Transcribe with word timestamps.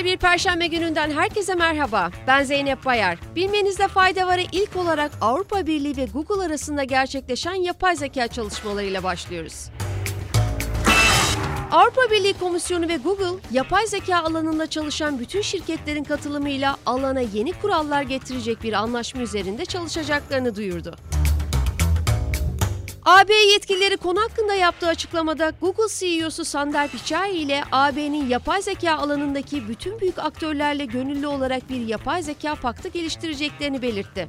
Güzel 0.00 0.12
bir 0.12 0.18
perşembe 0.18 0.66
gününden 0.66 1.10
herkese 1.10 1.54
merhaba. 1.54 2.10
Ben 2.26 2.44
Zeynep 2.44 2.84
Bayar. 2.84 3.18
Bilmenizde 3.36 3.88
fayda 3.88 4.26
varı 4.26 4.42
ilk 4.52 4.76
olarak 4.76 5.10
Avrupa 5.20 5.66
Birliği 5.66 5.96
ve 5.96 6.04
Google 6.04 6.44
arasında 6.44 6.84
gerçekleşen 6.84 7.54
yapay 7.54 7.96
zeka 7.96 8.28
çalışmalarıyla 8.28 9.02
başlıyoruz. 9.02 9.70
Avrupa 11.72 12.02
Birliği 12.10 12.32
Komisyonu 12.32 12.88
ve 12.88 12.96
Google, 12.96 13.40
yapay 13.50 13.86
zeka 13.86 14.18
alanında 14.18 14.66
çalışan 14.66 15.18
bütün 15.18 15.42
şirketlerin 15.42 16.04
katılımıyla 16.04 16.76
alana 16.86 17.20
yeni 17.20 17.52
kurallar 17.52 18.02
getirecek 18.02 18.62
bir 18.62 18.72
anlaşma 18.72 19.22
üzerinde 19.22 19.64
çalışacaklarını 19.64 20.56
duyurdu. 20.56 20.96
AB 23.10 23.34
yetkilileri 23.34 23.96
konu 23.96 24.20
hakkında 24.20 24.54
yaptığı 24.54 24.86
açıklamada 24.86 25.52
Google 25.60 25.94
CEO'su 25.98 26.44
Sundar 26.44 26.88
Pichai 26.88 27.36
ile 27.36 27.62
AB'nin 27.72 28.28
yapay 28.28 28.62
zeka 28.62 28.92
alanındaki 28.92 29.68
bütün 29.68 30.00
büyük 30.00 30.18
aktörlerle 30.18 30.84
gönüllü 30.84 31.26
olarak 31.26 31.70
bir 31.70 31.86
yapay 31.86 32.22
zeka 32.22 32.54
paktı 32.54 32.88
geliştireceklerini 32.88 33.82
belirtti. 33.82 34.28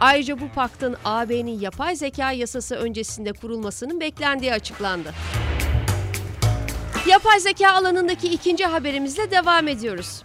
Ayrıca 0.00 0.40
bu 0.40 0.48
paktın 0.54 0.96
AB'nin 1.04 1.60
yapay 1.60 1.96
zeka 1.96 2.32
yasası 2.32 2.74
öncesinde 2.74 3.32
kurulmasının 3.32 4.00
beklendiği 4.00 4.52
açıklandı. 4.52 5.14
Yapay 7.06 7.40
zeka 7.40 7.72
alanındaki 7.72 8.28
ikinci 8.28 8.64
haberimizle 8.66 9.30
devam 9.30 9.68
ediyoruz. 9.68 10.22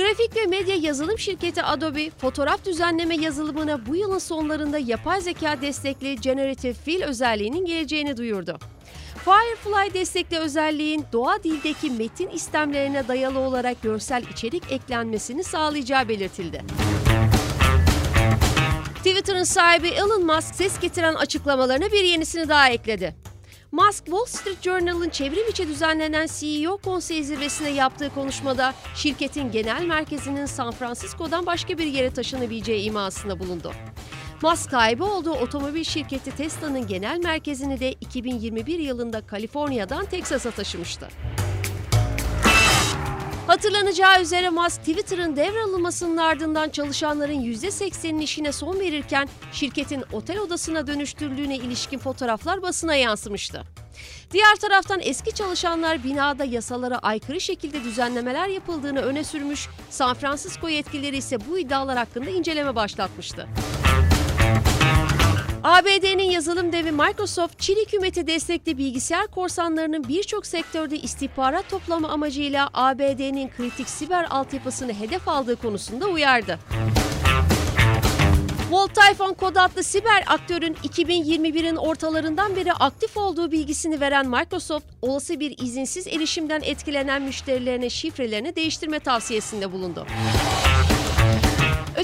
Grafik 0.00 0.36
ve 0.36 0.46
medya 0.46 0.76
yazılım 0.76 1.18
şirketi 1.18 1.62
Adobe, 1.62 2.10
fotoğraf 2.10 2.64
düzenleme 2.64 3.16
yazılımına 3.16 3.86
bu 3.86 3.96
yılın 3.96 4.18
sonlarında 4.18 4.78
yapay 4.78 5.20
zeka 5.20 5.60
destekli 5.60 6.20
Generative 6.20 6.72
Fill 6.72 7.02
özelliğinin 7.02 7.64
geleceğini 7.64 8.16
duyurdu. 8.16 8.58
Firefly 9.24 9.94
destekli 9.94 10.38
özelliğin 10.38 11.04
doğa 11.12 11.42
dildeki 11.42 11.90
metin 11.90 12.28
istemlerine 12.28 13.08
dayalı 13.08 13.38
olarak 13.38 13.82
görsel 13.82 14.22
içerik 14.32 14.72
eklenmesini 14.72 15.44
sağlayacağı 15.44 16.08
belirtildi. 16.08 16.64
Twitter'ın 18.96 19.44
sahibi 19.44 19.88
Elon 19.88 20.26
Musk 20.26 20.54
ses 20.54 20.80
getiren 20.80 21.14
açıklamalarına 21.14 21.92
bir 21.92 22.04
yenisini 22.04 22.48
daha 22.48 22.70
ekledi. 22.70 23.29
Musk, 23.72 24.04
Wall 24.06 24.24
Street 24.24 24.62
Journal'ın 24.62 25.08
çevrim 25.08 25.48
içi 25.50 25.68
düzenlenen 25.68 26.26
CEO 26.38 26.78
konseyi 26.78 27.24
zirvesine 27.24 27.70
yaptığı 27.70 28.14
konuşmada 28.14 28.74
şirketin 28.94 29.52
genel 29.52 29.84
merkezinin 29.84 30.46
San 30.46 30.70
Francisco'dan 30.70 31.46
başka 31.46 31.78
bir 31.78 31.86
yere 31.86 32.10
taşınabileceği 32.10 32.82
imasında 32.82 33.38
bulundu. 33.38 33.72
Musk 34.42 34.70
sahibi 34.70 35.02
olduğu 35.02 35.32
otomobil 35.32 35.84
şirketi 35.84 36.36
Tesla'nın 36.36 36.86
genel 36.86 37.18
merkezini 37.18 37.80
de 37.80 37.92
2021 37.92 38.78
yılında 38.78 39.26
Kaliforniya'dan 39.26 40.04
Teksas'a 40.04 40.50
taşımıştı. 40.50 41.08
Hatırlanacağı 43.46 44.22
üzere 44.22 44.50
Musk 44.50 44.80
Twitter'ın 44.80 45.36
devralınmasının 45.36 46.16
ardından 46.16 46.68
çalışanların 46.68 47.40
%80'inin 47.40 48.20
işine 48.20 48.52
son 48.52 48.80
verirken 48.80 49.28
şirketin 49.52 50.04
otel 50.12 50.38
odasına 50.38 50.86
dönüştürüldüğüne 50.86 51.56
ilişkin 51.56 51.98
fotoğraflar 51.98 52.62
basına 52.62 52.94
yansımıştı. 52.94 53.62
Diğer 54.32 54.56
taraftan 54.56 55.00
eski 55.02 55.34
çalışanlar 55.34 56.04
binada 56.04 56.44
yasalara 56.44 56.98
aykırı 56.98 57.40
şekilde 57.40 57.84
düzenlemeler 57.84 58.48
yapıldığını 58.48 59.00
öne 59.00 59.24
sürmüş, 59.24 59.68
San 59.90 60.14
Francisco 60.14 60.68
yetkilileri 60.68 61.16
ise 61.16 61.36
bu 61.48 61.58
iddialar 61.58 61.98
hakkında 61.98 62.30
inceleme 62.30 62.74
başlatmıştı. 62.74 63.48
ABD'nin 65.64 66.30
yazılım 66.30 66.72
devi 66.72 66.92
Microsoft, 66.92 67.58
Çin 67.58 67.76
hükümeti 67.76 68.26
destekli 68.26 68.78
bilgisayar 68.78 69.26
korsanlarının 69.26 70.08
birçok 70.08 70.46
sektörde 70.46 70.98
istihbarat 70.98 71.70
toplama 71.70 72.08
amacıyla 72.08 72.68
ABD'nin 72.74 73.50
kritik 73.56 73.88
siber 73.88 74.26
altyapısını 74.30 74.92
hedef 74.92 75.28
aldığı 75.28 75.56
konusunda 75.56 76.06
uyardı. 76.06 76.58
Volt 78.70 78.90
Typhoon 78.94 79.34
kod 79.34 79.56
adlı 79.56 79.82
siber 79.82 80.24
aktörün 80.26 80.74
2021'in 80.74 81.76
ortalarından 81.76 82.56
beri 82.56 82.72
aktif 82.72 83.16
olduğu 83.16 83.52
bilgisini 83.52 84.00
veren 84.00 84.28
Microsoft, 84.28 84.86
olası 85.02 85.40
bir 85.40 85.58
izinsiz 85.58 86.06
erişimden 86.06 86.60
etkilenen 86.64 87.22
müşterilerine 87.22 87.90
şifrelerini 87.90 88.56
değiştirme 88.56 89.00
tavsiyesinde 89.00 89.72
bulundu. 89.72 90.06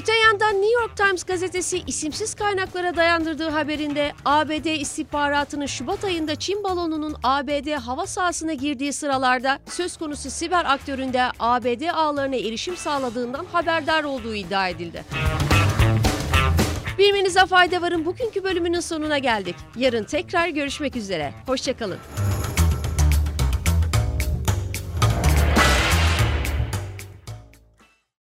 Öte 0.07 0.17
yandan 0.17 0.61
New 0.61 0.81
York 0.81 0.97
Times 0.97 1.23
gazetesi 1.23 1.83
isimsiz 1.87 2.35
kaynaklara 2.35 2.95
dayandırdığı 2.95 3.49
haberinde 3.49 4.11
ABD 4.25 4.65
istihbaratının 4.65 5.65
Şubat 5.65 6.03
ayında 6.03 6.35
Çin 6.35 6.63
balonunun 6.63 7.15
ABD 7.23 7.71
hava 7.71 8.05
sahasına 8.05 8.53
girdiği 8.53 8.93
sıralarda 8.93 9.59
söz 9.69 9.97
konusu 9.97 10.29
siber 10.29 10.65
aktöründe 10.65 11.23
ABD 11.39 11.93
ağlarına 11.93 12.35
erişim 12.35 12.77
sağladığından 12.77 13.45
haberdar 13.51 14.03
olduğu 14.03 14.35
iddia 14.35 14.69
edildi. 14.69 15.03
Bilmenize 16.97 17.45
fayda 17.45 17.81
varın 17.81 18.05
bugünkü 18.05 18.43
bölümünün 18.43 18.79
sonuna 18.79 19.17
geldik. 19.17 19.55
Yarın 19.75 20.03
tekrar 20.03 20.47
görüşmek 20.47 20.95
üzere. 20.95 21.33
Hoşçakalın. 21.45 21.99